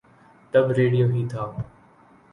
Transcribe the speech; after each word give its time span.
تب 0.51 0.65
ریڈیو 0.77 1.07
ہی 1.13 1.21
تھا۔ 1.31 1.43